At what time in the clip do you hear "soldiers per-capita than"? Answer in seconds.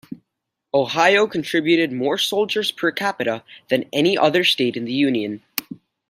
2.17-3.87